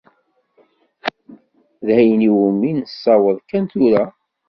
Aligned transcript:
D 1.85 1.87
ayen 1.97 2.21
iwumi 2.29 2.71
nessaweḍ 2.73 3.37
kan 3.49 3.63
tura. 3.71 4.03